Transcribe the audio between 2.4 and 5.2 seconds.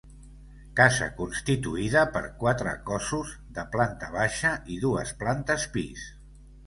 quatre cossos, de planta baixa i dues